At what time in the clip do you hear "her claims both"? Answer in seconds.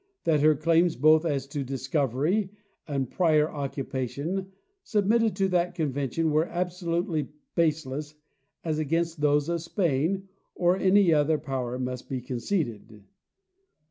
0.41-1.25